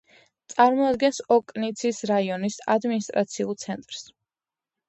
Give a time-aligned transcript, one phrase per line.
[0.53, 4.09] წარმოადგენს ოკნიცის რაიონის ადმინისტრაციულ ცენტრს.